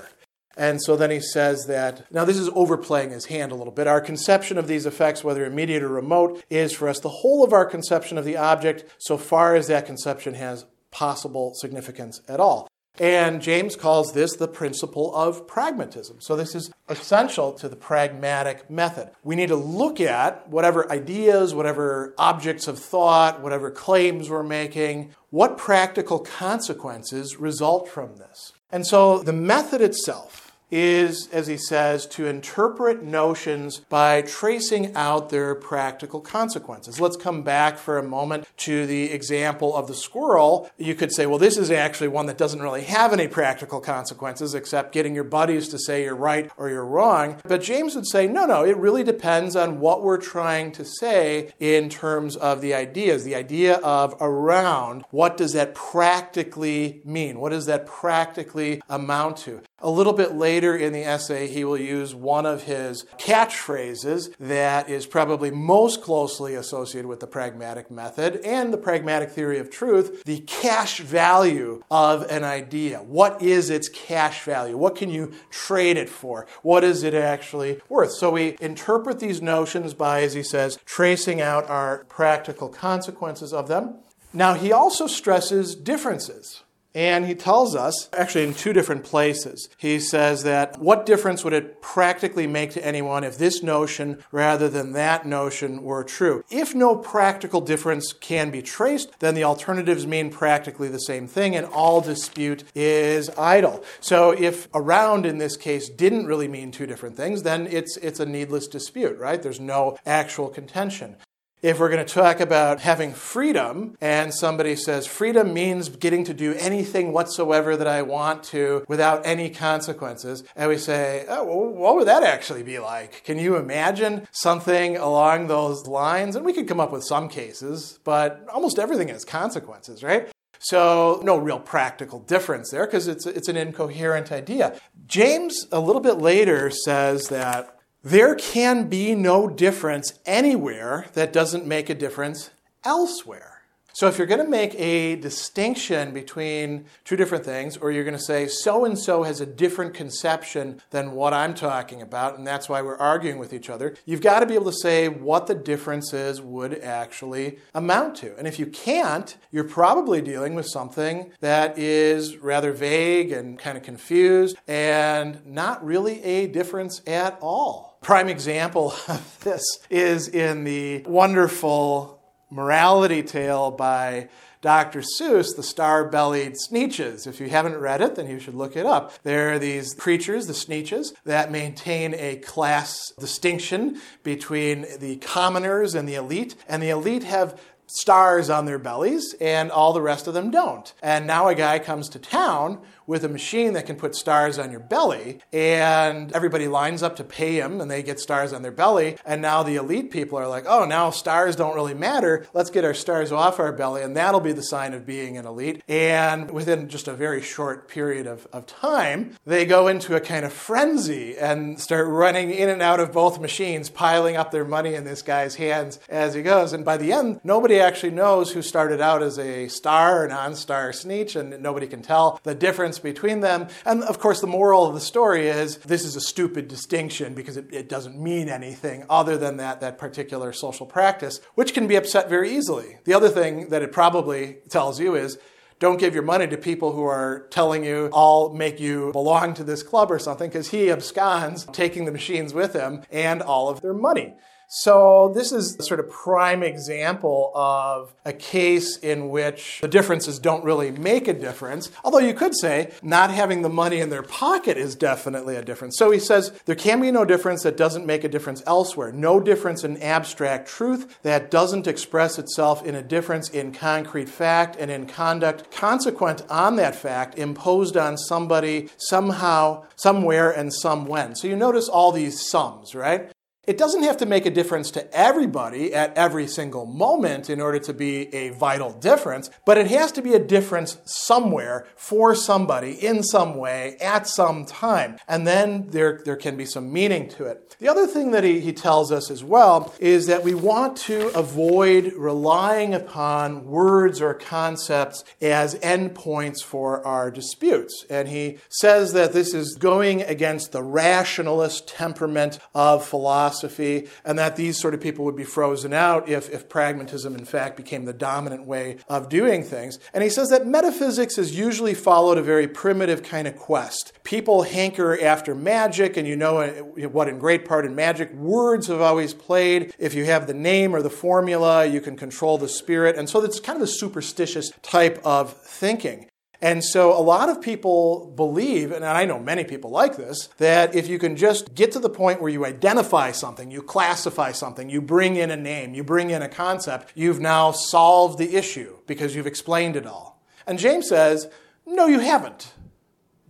And 0.56 0.82
so 0.82 0.96
then 0.96 1.10
he 1.10 1.20
says 1.20 1.64
that, 1.66 2.10
now 2.12 2.24
this 2.24 2.38
is 2.38 2.50
overplaying 2.54 3.10
his 3.10 3.26
hand 3.26 3.52
a 3.52 3.54
little 3.54 3.72
bit. 3.72 3.86
Our 3.86 4.00
conception 4.00 4.58
of 4.58 4.68
these 4.68 4.86
effects, 4.86 5.24
whether 5.24 5.44
immediate 5.44 5.82
or 5.82 5.88
remote, 5.88 6.42
is 6.50 6.72
for 6.72 6.88
us 6.88 7.00
the 7.00 7.08
whole 7.08 7.42
of 7.42 7.52
our 7.52 7.64
conception 7.64 8.18
of 8.18 8.24
the 8.24 8.36
object, 8.36 8.84
so 8.98 9.16
far 9.16 9.54
as 9.54 9.68
that 9.68 9.86
conception 9.86 10.34
has 10.34 10.66
possible 10.90 11.54
significance 11.54 12.20
at 12.28 12.40
all. 12.40 12.68
And 12.98 13.40
James 13.40 13.74
calls 13.74 14.12
this 14.12 14.36
the 14.36 14.48
principle 14.48 15.14
of 15.16 15.46
pragmatism. 15.46 16.20
So, 16.20 16.36
this 16.36 16.54
is 16.54 16.70
essential 16.90 17.52
to 17.54 17.68
the 17.68 17.76
pragmatic 17.76 18.68
method. 18.68 19.10
We 19.24 19.34
need 19.34 19.48
to 19.48 19.56
look 19.56 19.98
at 19.98 20.46
whatever 20.48 20.90
ideas, 20.92 21.54
whatever 21.54 22.14
objects 22.18 22.68
of 22.68 22.78
thought, 22.78 23.40
whatever 23.40 23.70
claims 23.70 24.28
we're 24.28 24.42
making, 24.42 25.14
what 25.30 25.56
practical 25.56 26.18
consequences 26.18 27.38
result 27.38 27.88
from 27.88 28.16
this. 28.16 28.52
And 28.70 28.86
so, 28.86 29.22
the 29.22 29.32
method 29.32 29.80
itself 29.80 30.41
is, 30.72 31.28
as 31.30 31.46
he 31.46 31.56
says, 31.56 32.06
to 32.06 32.26
interpret 32.26 33.02
notions 33.02 33.80
by 33.88 34.22
tracing 34.22 34.94
out 34.96 35.28
their 35.28 35.54
practical 35.54 36.20
consequences. 36.20 36.98
Let's 36.98 37.16
come 37.16 37.42
back 37.42 37.78
for 37.78 37.98
a 37.98 38.02
moment 38.02 38.48
to 38.58 38.86
the 38.86 39.12
example 39.12 39.76
of 39.76 39.86
the 39.86 39.94
squirrel. 39.94 40.70
You 40.78 40.94
could 40.94 41.12
say, 41.12 41.26
well, 41.26 41.38
this 41.38 41.58
is 41.58 41.70
actually 41.70 42.08
one 42.08 42.26
that 42.26 42.38
doesn't 42.38 42.62
really 42.62 42.84
have 42.84 43.12
any 43.12 43.28
practical 43.28 43.80
consequences 43.80 44.54
except 44.54 44.92
getting 44.92 45.14
your 45.14 45.24
buddies 45.24 45.68
to 45.68 45.78
say 45.78 46.04
you're 46.04 46.16
right 46.16 46.50
or 46.56 46.70
you're 46.70 46.86
wrong. 46.86 47.40
But 47.44 47.62
James 47.62 47.94
would 47.94 48.08
say, 48.08 48.26
no, 48.26 48.46
no, 48.46 48.64
it 48.64 48.76
really 48.78 49.04
depends 49.04 49.54
on 49.54 49.78
what 49.78 50.02
we're 50.02 50.16
trying 50.16 50.72
to 50.72 50.84
say 50.84 51.52
in 51.60 51.90
terms 51.90 52.34
of 52.36 52.62
the 52.62 52.72
ideas. 52.72 53.24
The 53.24 53.34
idea 53.34 53.76
of 53.76 54.16
around, 54.20 55.04
what 55.10 55.36
does 55.36 55.52
that 55.52 55.74
practically 55.74 57.02
mean? 57.04 57.38
What 57.38 57.50
does 57.50 57.66
that 57.66 57.86
practically 57.86 58.80
amount 58.88 59.36
to? 59.38 59.60
A 59.80 59.90
little 59.90 60.12
bit 60.12 60.32
later 60.62 60.76
in 60.76 60.92
the 60.92 61.02
essay, 61.02 61.48
he 61.48 61.64
will 61.64 61.76
use 61.76 62.14
one 62.14 62.46
of 62.46 62.62
his 62.62 63.04
catchphrases 63.18 64.32
that 64.38 64.88
is 64.88 65.06
probably 65.06 65.50
most 65.50 66.02
closely 66.02 66.54
associated 66.54 67.08
with 67.08 67.18
the 67.18 67.26
pragmatic 67.26 67.90
method 67.90 68.36
and 68.44 68.72
the 68.72 68.78
pragmatic 68.78 69.30
theory 69.30 69.58
of 69.58 69.68
truth 69.70 70.22
the 70.24 70.38
cash 70.40 71.00
value 71.00 71.82
of 71.90 72.22
an 72.30 72.44
idea. 72.44 72.98
What 72.98 73.42
is 73.42 73.70
its 73.70 73.88
cash 73.88 74.44
value? 74.44 74.76
What 74.76 74.94
can 74.94 75.10
you 75.10 75.32
trade 75.50 75.96
it 75.96 76.08
for? 76.08 76.46
What 76.62 76.84
is 76.84 77.02
it 77.02 77.14
actually 77.14 77.80
worth? 77.88 78.12
So 78.12 78.30
we 78.30 78.56
interpret 78.60 79.18
these 79.18 79.42
notions 79.42 79.94
by, 79.94 80.22
as 80.22 80.34
he 80.34 80.44
says, 80.44 80.78
tracing 80.84 81.40
out 81.40 81.68
our 81.68 82.04
practical 82.04 82.68
consequences 82.68 83.52
of 83.52 83.66
them. 83.66 83.96
Now, 84.32 84.54
he 84.54 84.70
also 84.70 85.08
stresses 85.08 85.74
differences. 85.74 86.62
And 86.94 87.26
he 87.26 87.34
tells 87.34 87.74
us, 87.74 88.08
actually 88.12 88.44
in 88.44 88.54
two 88.54 88.72
different 88.72 89.04
places, 89.04 89.68
he 89.78 89.98
says 89.98 90.42
that 90.42 90.78
what 90.78 91.06
difference 91.06 91.42
would 91.44 91.52
it 91.52 91.80
practically 91.80 92.46
make 92.46 92.72
to 92.72 92.86
anyone 92.86 93.24
if 93.24 93.38
this 93.38 93.62
notion 93.62 94.22
rather 94.30 94.68
than 94.68 94.92
that 94.92 95.26
notion 95.26 95.82
were 95.82 96.04
true? 96.04 96.44
If 96.50 96.74
no 96.74 96.96
practical 96.96 97.60
difference 97.60 98.12
can 98.12 98.50
be 98.50 98.62
traced, 98.62 99.18
then 99.20 99.34
the 99.34 99.44
alternatives 99.44 100.06
mean 100.06 100.30
practically 100.30 100.88
the 100.88 100.98
same 100.98 101.26
thing 101.26 101.56
and 101.56 101.66
all 101.66 102.00
dispute 102.00 102.64
is 102.74 103.30
idle. 103.38 103.82
So 104.00 104.32
if 104.32 104.68
around 104.74 105.24
in 105.24 105.38
this 105.38 105.56
case 105.56 105.88
didn't 105.88 106.26
really 106.26 106.48
mean 106.48 106.70
two 106.70 106.86
different 106.86 107.16
things, 107.16 107.42
then 107.42 107.66
it's, 107.66 107.96
it's 107.98 108.20
a 108.20 108.26
needless 108.26 108.68
dispute, 108.68 109.18
right? 109.18 109.42
There's 109.42 109.60
no 109.60 109.96
actual 110.04 110.48
contention. 110.48 111.16
If 111.62 111.78
we're 111.78 111.90
going 111.90 112.04
to 112.04 112.12
talk 112.12 112.40
about 112.40 112.80
having 112.80 113.12
freedom, 113.12 113.96
and 114.00 114.34
somebody 114.34 114.74
says 114.74 115.06
freedom 115.06 115.54
means 115.54 115.88
getting 115.88 116.24
to 116.24 116.34
do 116.34 116.54
anything 116.54 117.12
whatsoever 117.12 117.76
that 117.76 117.86
I 117.86 118.02
want 118.02 118.42
to 118.46 118.84
without 118.88 119.24
any 119.24 119.48
consequences, 119.48 120.42
and 120.56 120.68
we 120.68 120.76
say, 120.76 121.24
oh, 121.28 121.44
well, 121.44 121.68
what 121.68 121.94
would 121.94 122.08
that 122.08 122.24
actually 122.24 122.64
be 122.64 122.80
like? 122.80 123.22
Can 123.22 123.38
you 123.38 123.54
imagine 123.54 124.26
something 124.32 124.96
along 124.96 125.46
those 125.46 125.86
lines? 125.86 126.34
And 126.34 126.44
we 126.44 126.52
could 126.52 126.66
come 126.66 126.80
up 126.80 126.90
with 126.90 127.04
some 127.04 127.28
cases, 127.28 128.00
but 128.02 128.44
almost 128.52 128.80
everything 128.80 129.06
has 129.06 129.24
consequences, 129.24 130.02
right? 130.02 130.28
So, 130.58 131.20
no 131.22 131.36
real 131.36 131.60
practical 131.60 132.18
difference 132.18 132.72
there 132.72 132.86
because 132.86 133.06
it's, 133.06 133.24
it's 133.24 133.48
an 133.48 133.56
incoherent 133.56 134.32
idea. 134.32 134.80
James, 135.06 135.68
a 135.70 135.78
little 135.78 136.02
bit 136.02 136.18
later, 136.18 136.70
says 136.70 137.28
that 137.28 137.78
there 138.02 138.34
can 138.34 138.88
be 138.88 139.14
no 139.14 139.48
difference 139.48 140.18
anywhere 140.26 141.06
that 141.12 141.32
doesn't 141.32 141.66
make 141.66 141.88
a 141.88 141.94
difference 141.94 142.50
elsewhere. 142.84 143.52
So, 143.94 144.08
if 144.08 144.16
you're 144.16 144.26
going 144.26 144.42
to 144.42 144.48
make 144.48 144.74
a 144.76 145.16
distinction 145.16 146.14
between 146.14 146.86
two 147.04 147.14
different 147.14 147.44
things, 147.44 147.76
or 147.76 147.92
you're 147.92 148.04
going 148.04 148.16
to 148.16 148.22
say 148.22 148.48
so 148.48 148.86
and 148.86 148.98
so 148.98 149.22
has 149.22 149.42
a 149.42 149.46
different 149.46 149.92
conception 149.92 150.80
than 150.90 151.12
what 151.12 151.34
I'm 151.34 151.52
talking 151.52 152.00
about, 152.00 152.38
and 152.38 152.46
that's 152.46 152.70
why 152.70 152.80
we're 152.80 152.96
arguing 152.96 153.38
with 153.38 153.52
each 153.52 153.68
other, 153.68 153.94
you've 154.06 154.22
got 154.22 154.40
to 154.40 154.46
be 154.46 154.54
able 154.54 154.72
to 154.72 154.78
say 154.78 155.08
what 155.08 155.46
the 155.46 155.54
differences 155.54 156.40
would 156.40 156.80
actually 156.80 157.58
amount 157.74 158.16
to. 158.16 158.34
And 158.38 158.48
if 158.48 158.58
you 158.58 158.64
can't, 158.64 159.36
you're 159.50 159.62
probably 159.62 160.22
dealing 160.22 160.54
with 160.54 160.66
something 160.66 161.30
that 161.40 161.78
is 161.78 162.38
rather 162.38 162.72
vague 162.72 163.30
and 163.30 163.58
kind 163.58 163.76
of 163.76 163.84
confused 163.84 164.56
and 164.66 165.44
not 165.44 165.84
really 165.84 166.22
a 166.22 166.46
difference 166.46 167.02
at 167.06 167.38
all. 167.42 167.91
Prime 168.02 168.28
example 168.28 168.94
of 169.08 169.38
this 169.44 169.62
is 169.88 170.26
in 170.26 170.64
the 170.64 171.02
wonderful 171.06 172.20
morality 172.50 173.22
tale 173.22 173.70
by 173.70 174.28
Dr. 174.60 175.02
Seuss, 175.02 175.54
The 175.54 175.62
Star 175.62 176.08
Bellied 176.08 176.54
Sneetches. 176.54 177.28
If 177.28 177.40
you 177.40 177.48
haven't 177.48 177.76
read 177.76 178.00
it, 178.00 178.16
then 178.16 178.28
you 178.28 178.40
should 178.40 178.54
look 178.54 178.76
it 178.76 178.86
up. 178.86 179.12
There 179.22 179.52
are 179.52 179.58
these 179.58 179.94
creatures, 179.94 180.46
the 180.46 180.52
Sneetches, 180.52 181.12
that 181.24 181.52
maintain 181.52 182.14
a 182.14 182.36
class 182.36 183.12
distinction 183.18 184.00
between 184.24 184.86
the 184.98 185.16
commoners 185.16 185.94
and 185.94 186.08
the 186.08 186.14
elite, 186.14 186.56
and 186.68 186.82
the 186.82 186.90
elite 186.90 187.24
have 187.24 187.60
stars 187.86 188.50
on 188.50 188.64
their 188.64 188.78
bellies, 188.78 189.34
and 189.40 189.70
all 189.70 189.92
the 189.92 190.02
rest 190.02 190.26
of 190.26 190.34
them 190.34 190.50
don't. 190.50 190.92
And 191.02 191.26
now 191.26 191.48
a 191.48 191.54
guy 191.54 191.78
comes 191.78 192.08
to 192.10 192.18
town 192.18 192.80
with 193.06 193.24
a 193.24 193.28
machine 193.28 193.72
that 193.74 193.86
can 193.86 193.96
put 193.96 194.14
stars 194.14 194.58
on 194.58 194.70
your 194.70 194.80
belly, 194.80 195.40
and 195.52 196.32
everybody 196.32 196.68
lines 196.68 197.02
up 197.02 197.16
to 197.16 197.24
pay 197.24 197.60
him, 197.60 197.80
and 197.80 197.90
they 197.90 198.02
get 198.02 198.20
stars 198.20 198.52
on 198.52 198.62
their 198.62 198.72
belly. 198.72 199.16
And 199.24 199.42
now 199.42 199.62
the 199.62 199.76
elite 199.76 200.10
people 200.10 200.38
are 200.38 200.48
like, 200.48 200.64
oh, 200.66 200.84
now 200.84 201.10
stars 201.10 201.56
don't 201.56 201.74
really 201.74 201.94
matter. 201.94 202.46
Let's 202.54 202.70
get 202.70 202.84
our 202.84 202.94
stars 202.94 203.32
off 203.32 203.58
our 203.58 203.72
belly, 203.72 204.02
and 204.02 204.16
that'll 204.16 204.40
be 204.40 204.52
the 204.52 204.62
sign 204.62 204.94
of 204.94 205.06
being 205.06 205.36
an 205.36 205.46
elite. 205.46 205.82
And 205.88 206.50
within 206.50 206.88
just 206.88 207.08
a 207.08 207.14
very 207.14 207.42
short 207.42 207.88
period 207.88 208.26
of, 208.26 208.46
of 208.52 208.66
time, 208.66 209.36
they 209.44 209.64
go 209.64 209.88
into 209.88 210.16
a 210.16 210.20
kind 210.20 210.44
of 210.44 210.52
frenzy 210.52 211.36
and 211.36 211.80
start 211.80 212.06
running 212.08 212.50
in 212.50 212.68
and 212.68 212.82
out 212.82 213.00
of 213.00 213.12
both 213.12 213.40
machines, 213.40 213.90
piling 213.90 214.36
up 214.36 214.50
their 214.50 214.64
money 214.64 214.94
in 214.94 215.04
this 215.04 215.22
guy's 215.22 215.56
hands 215.56 215.98
as 216.08 216.34
he 216.34 216.42
goes. 216.42 216.72
And 216.72 216.84
by 216.84 216.96
the 216.96 217.12
end, 217.12 217.40
nobody 217.44 217.80
actually 217.80 218.12
knows 218.12 218.52
who 218.52 218.62
started 218.62 219.00
out 219.00 219.22
as 219.22 219.38
a 219.38 219.68
star 219.68 220.24
or 220.24 220.28
non 220.28 220.54
star 220.54 220.90
Sneetch, 220.92 221.36
and 221.36 221.62
nobody 221.62 221.86
can 221.86 222.02
tell 222.02 222.40
the 222.42 222.54
difference 222.54 222.91
difference 222.92 223.16
between 223.16 223.40
them. 223.40 223.68
And 223.84 224.02
of 224.02 224.18
course, 224.18 224.40
the 224.40 224.46
moral 224.46 224.86
of 224.86 224.94
the 224.94 225.00
story 225.00 225.48
is 225.48 225.76
this 225.78 226.04
is 226.04 226.16
a 226.16 226.20
stupid 226.20 226.68
distinction 226.68 227.34
because 227.34 227.56
it, 227.56 227.66
it 227.72 227.88
doesn't 227.88 228.20
mean 228.20 228.48
anything 228.48 229.04
other 229.08 229.36
than 229.36 229.56
that, 229.58 229.80
that 229.80 229.98
particular 229.98 230.52
social 230.52 230.86
practice, 230.86 231.40
which 231.54 231.74
can 231.74 231.86
be 231.86 231.96
upset 231.96 232.28
very 232.28 232.54
easily. 232.54 232.98
The 233.04 233.14
other 233.14 233.28
thing 233.28 233.70
that 233.70 233.82
it 233.82 233.92
probably 233.92 234.58
tells 234.68 235.00
you 235.00 235.14
is 235.14 235.38
don't 235.78 235.98
give 235.98 236.14
your 236.14 236.22
money 236.22 236.46
to 236.46 236.56
people 236.56 236.92
who 236.92 237.04
are 237.04 237.48
telling 237.50 237.84
you, 237.84 238.08
I'll 238.14 238.52
make 238.54 238.78
you 238.78 239.10
belong 239.12 239.54
to 239.54 239.64
this 239.64 239.82
club 239.82 240.12
or 240.12 240.18
something, 240.20 240.48
because 240.48 240.70
he 240.70 240.90
absconds 240.90 241.64
taking 241.72 242.04
the 242.04 242.12
machines 242.12 242.54
with 242.54 242.72
him 242.72 243.02
and 243.10 243.42
all 243.42 243.68
of 243.68 243.80
their 243.80 243.94
money. 243.94 244.34
So, 244.74 245.30
this 245.34 245.52
is 245.52 245.76
sort 245.80 246.00
of 246.00 246.08
prime 246.08 246.62
example 246.62 247.52
of 247.54 248.14
a 248.24 248.32
case 248.32 248.96
in 248.96 249.28
which 249.28 249.80
the 249.82 249.86
differences 249.86 250.38
don't 250.38 250.64
really 250.64 250.90
make 250.90 251.28
a 251.28 251.34
difference. 251.34 251.90
Although 252.02 252.20
you 252.20 252.32
could 252.32 252.56
say 252.56 252.90
not 253.02 253.30
having 253.30 253.60
the 253.60 253.68
money 253.68 254.00
in 254.00 254.08
their 254.08 254.22
pocket 254.22 254.78
is 254.78 254.94
definitely 254.94 255.56
a 255.56 255.62
difference. 255.62 255.98
So, 255.98 256.10
he 256.10 256.18
says 256.18 256.58
there 256.64 256.74
can 256.74 257.02
be 257.02 257.10
no 257.10 257.26
difference 257.26 257.64
that 257.64 257.76
doesn't 257.76 258.06
make 258.06 258.24
a 258.24 258.30
difference 258.30 258.62
elsewhere. 258.66 259.12
No 259.12 259.40
difference 259.40 259.84
in 259.84 260.02
abstract 260.02 260.70
truth 260.70 261.18
that 261.20 261.50
doesn't 261.50 261.86
express 261.86 262.38
itself 262.38 262.82
in 262.82 262.94
a 262.94 263.02
difference 263.02 263.50
in 263.50 263.72
concrete 263.72 264.30
fact 264.30 264.76
and 264.80 264.90
in 264.90 265.06
conduct 265.06 265.70
consequent 265.70 266.44
on 266.48 266.76
that 266.76 266.96
fact 266.96 267.36
imposed 267.36 267.98
on 267.98 268.16
somebody 268.16 268.88
somehow, 268.96 269.84
somewhere, 269.96 270.50
and 270.50 270.72
some 270.72 271.04
when. 271.04 271.34
So, 271.34 271.46
you 271.46 271.56
notice 271.56 271.90
all 271.90 272.10
these 272.10 272.40
sums, 272.48 272.94
right? 272.94 273.30
It 273.64 273.78
doesn't 273.78 274.02
have 274.02 274.16
to 274.16 274.26
make 274.26 274.44
a 274.44 274.50
difference 274.50 274.90
to 274.90 275.16
everybody 275.16 275.94
at 275.94 276.18
every 276.18 276.48
single 276.48 276.84
moment 276.84 277.48
in 277.48 277.60
order 277.60 277.78
to 277.78 277.94
be 277.94 278.22
a 278.34 278.48
vital 278.48 278.90
difference, 278.92 279.50
but 279.64 279.78
it 279.78 279.86
has 279.86 280.10
to 280.12 280.22
be 280.22 280.34
a 280.34 280.40
difference 280.40 280.98
somewhere 281.04 281.86
for 281.94 282.34
somebody 282.34 282.94
in 282.94 283.22
some 283.22 283.56
way 283.56 283.96
at 284.00 284.26
some 284.26 284.64
time. 284.64 285.16
And 285.28 285.46
then 285.46 285.90
there, 285.90 286.22
there 286.24 286.34
can 286.34 286.56
be 286.56 286.64
some 286.64 286.92
meaning 286.92 287.28
to 287.30 287.44
it. 287.44 287.76
The 287.78 287.86
other 287.86 288.08
thing 288.08 288.32
that 288.32 288.42
he, 288.42 288.58
he 288.58 288.72
tells 288.72 289.12
us 289.12 289.30
as 289.30 289.44
well 289.44 289.94
is 290.00 290.26
that 290.26 290.42
we 290.42 290.54
want 290.54 290.96
to 290.96 291.28
avoid 291.28 292.14
relying 292.14 292.94
upon 292.94 293.66
words 293.66 294.20
or 294.20 294.34
concepts 294.34 295.22
as 295.40 295.76
endpoints 295.76 296.64
for 296.64 297.06
our 297.06 297.30
disputes. 297.30 298.04
And 298.10 298.26
he 298.26 298.58
says 298.68 299.12
that 299.12 299.32
this 299.32 299.54
is 299.54 299.76
going 299.76 300.22
against 300.22 300.72
the 300.72 300.82
rationalist 300.82 301.86
temperament 301.86 302.58
of 302.74 303.06
philosophy 303.06 303.51
philosophy, 303.52 304.08
and 304.24 304.38
that 304.38 304.56
these 304.56 304.80
sort 304.80 304.94
of 304.94 305.00
people 305.00 305.24
would 305.24 305.36
be 305.36 305.44
frozen 305.44 305.92
out 305.92 306.28
if, 306.28 306.50
if 306.50 306.68
pragmatism, 306.68 307.34
in 307.34 307.44
fact, 307.44 307.76
became 307.76 308.04
the 308.04 308.12
dominant 308.12 308.66
way 308.66 308.96
of 309.08 309.28
doing 309.28 309.62
things. 309.62 309.98
And 310.14 310.22
he 310.24 310.30
says 310.30 310.48
that 310.50 310.66
metaphysics 310.66 311.36
has 311.36 311.56
usually 311.56 311.94
followed 311.94 312.38
a 312.38 312.42
very 312.42 312.66
primitive 312.66 313.22
kind 313.22 313.46
of 313.46 313.56
quest. 313.56 314.12
People 314.24 314.62
hanker 314.62 315.18
after 315.20 315.54
magic, 315.54 316.16
and 316.16 316.26
you 316.26 316.36
know 316.36 316.58
uh, 316.58 316.70
what, 317.08 317.28
in 317.28 317.38
great 317.38 317.64
part 317.64 317.84
in 317.84 317.94
magic, 317.94 318.32
words 318.34 318.86
have 318.86 319.00
always 319.00 319.34
played. 319.34 319.94
If 319.98 320.14
you 320.14 320.24
have 320.24 320.46
the 320.46 320.54
name 320.54 320.94
or 320.94 321.02
the 321.02 321.10
formula, 321.10 321.86
you 321.86 322.00
can 322.00 322.16
control 322.16 322.58
the 322.58 322.68
spirit. 322.68 323.16
And 323.16 323.28
so 323.28 323.44
it's 323.44 323.60
kind 323.60 323.76
of 323.76 323.82
a 323.82 323.90
superstitious 323.90 324.72
type 324.82 325.20
of 325.24 325.52
thinking. 325.62 326.28
And 326.62 326.84
so 326.84 327.12
a 327.12 327.20
lot 327.20 327.48
of 327.48 327.60
people 327.60 328.32
believe, 328.36 328.92
and 328.92 329.04
I 329.04 329.24
know 329.24 329.40
many 329.40 329.64
people 329.64 329.90
like 329.90 330.16
this, 330.16 330.46
that 330.58 330.94
if 330.94 331.08
you 331.08 331.18
can 331.18 331.34
just 331.34 331.74
get 331.74 331.90
to 331.92 331.98
the 331.98 332.08
point 332.08 332.40
where 332.40 332.52
you 332.52 332.64
identify 332.64 333.32
something, 333.32 333.72
you 333.72 333.82
classify 333.82 334.52
something, 334.52 334.88
you 334.88 335.02
bring 335.02 335.34
in 335.34 335.50
a 335.50 335.56
name, 335.56 335.92
you 335.92 336.04
bring 336.04 336.30
in 336.30 336.40
a 336.40 336.48
concept, 336.48 337.12
you've 337.16 337.40
now 337.40 337.72
solved 337.72 338.38
the 338.38 338.54
issue 338.54 338.96
because 339.08 339.34
you've 339.34 339.48
explained 339.48 339.96
it 339.96 340.06
all. 340.06 340.40
And 340.64 340.78
James 340.78 341.08
says, 341.08 341.48
no, 341.84 342.06
you 342.06 342.20
haven't. 342.20 342.72